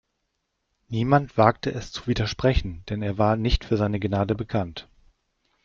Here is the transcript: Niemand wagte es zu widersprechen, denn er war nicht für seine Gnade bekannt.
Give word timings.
Niemand 0.87 1.37
wagte 1.37 1.71
es 1.71 1.91
zu 1.91 2.07
widersprechen, 2.07 2.83
denn 2.89 3.03
er 3.03 3.19
war 3.19 3.35
nicht 3.35 3.63
für 3.63 3.77
seine 3.77 3.99
Gnade 3.99 4.33
bekannt. 4.33 4.89